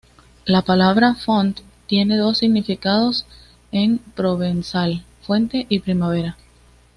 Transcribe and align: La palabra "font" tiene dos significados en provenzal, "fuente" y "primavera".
La 0.45 0.63
palabra 0.63 1.13
"font" 1.13 1.59
tiene 1.85 2.17
dos 2.17 2.39
significados 2.39 3.27
en 3.71 3.99
provenzal, 3.99 5.03
"fuente" 5.21 5.67
y 5.69 5.77
"primavera". 5.77 6.37